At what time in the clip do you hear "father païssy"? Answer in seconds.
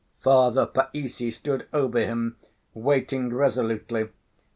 0.23-1.31